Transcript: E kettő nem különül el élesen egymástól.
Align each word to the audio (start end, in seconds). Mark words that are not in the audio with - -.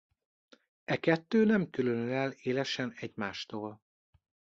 E 0.85 0.99
kettő 0.99 1.45
nem 1.45 1.69
különül 1.69 2.11
el 2.11 2.31
élesen 2.31 2.93
egymástól. 2.95 3.81